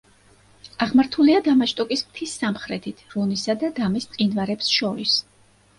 აღმართულია 0.85 1.41
დამაშტოკის 1.49 2.03
მთის 2.07 2.33
სამხრეთით, 2.41 3.07
რონისა 3.15 3.59
და 3.65 3.71
დამის 3.83 4.13
მყინვარებს 4.13 4.77
შორის. 4.81 5.21